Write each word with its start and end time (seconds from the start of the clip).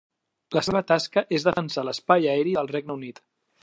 La 0.57 0.63
seva 0.67 0.81
tasca 0.93 1.25
és 1.41 1.47
defensar 1.51 1.87
l'espai 1.91 2.29
aeri 2.35 2.59
del 2.61 2.75
Regne 2.77 3.01
Unit. 3.01 3.27